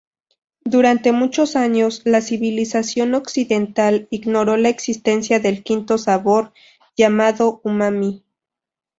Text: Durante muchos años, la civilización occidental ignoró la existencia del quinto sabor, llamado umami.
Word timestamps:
Durante 0.65 1.11
muchos 1.11 1.55
años, 1.55 2.01
la 2.05 2.21
civilización 2.21 3.13
occidental 3.13 4.07
ignoró 4.09 4.57
la 4.57 4.67
existencia 4.69 5.39
del 5.39 5.61
quinto 5.61 5.99
sabor, 5.99 6.53
llamado 6.97 7.61
umami. 7.63 8.23